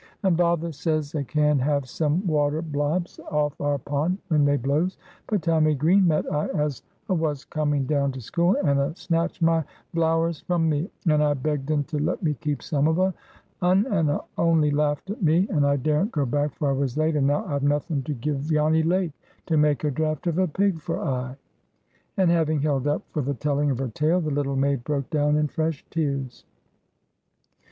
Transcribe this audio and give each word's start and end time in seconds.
And 0.23 0.35
vather 0.35 0.71
says 0.71 1.13
a 1.13 1.23
can 1.23 1.59
have 1.59 1.87
some 1.87 2.25
water 2.25 2.63
blobs 2.63 3.19
off 3.29 3.61
our 3.61 3.77
pond 3.77 4.17
when 4.29 4.45
they 4.45 4.57
blows. 4.57 4.97
But 5.27 5.43
Tommy 5.43 5.75
Green 5.75 6.07
met 6.07 6.25
I 6.33 6.47
as 6.47 6.81
a 7.07 7.13
was 7.13 7.45
coming 7.45 7.85
down 7.85 8.11
to 8.13 8.19
school, 8.19 8.55
and 8.55 8.79
a 8.79 8.95
snatched 8.95 9.43
my 9.43 9.63
vlowers 9.93 10.39
from 10.43 10.67
me, 10.67 10.89
and 11.07 11.23
I 11.23 11.35
begged 11.35 11.71
un 11.71 11.83
to 11.83 11.99
let 11.99 12.23
me 12.23 12.33
keep 12.33 12.63
some 12.63 12.87
of 12.87 12.99
un, 12.99 13.13
and 13.61 14.09
a 14.09 14.23
only 14.39 14.71
laughed 14.71 15.11
at 15.11 15.21
me. 15.21 15.47
And 15.51 15.67
I 15.67 15.75
daren't 15.75 16.11
go 16.13 16.25
back, 16.25 16.55
for 16.55 16.69
I 16.69 16.73
was 16.73 16.97
late; 16.97 17.15
and 17.15 17.27
now 17.27 17.45
I've 17.45 17.61
nothin' 17.61 18.01
to 18.01 18.15
give 18.15 18.37
Janny 18.37 18.83
Lake 18.83 19.13
to 19.45 19.55
make 19.55 19.83
a 19.83 19.91
draft 19.91 20.25
of 20.25 20.39
a 20.39 20.47
pig 20.47 20.81
for 20.81 20.99
I." 20.99 21.35
And, 22.17 22.31
having 22.31 22.61
held 22.61 22.87
up 22.87 23.03
for 23.11 23.21
the 23.21 23.35
telling 23.35 23.69
of 23.69 23.77
her 23.77 23.89
tale, 23.89 24.19
the 24.19 24.31
little 24.31 24.55
maid 24.55 24.83
broke 24.83 25.11
down 25.11 25.37
in 25.37 25.47
fresh 25.47 25.85
tears. 25.91 26.43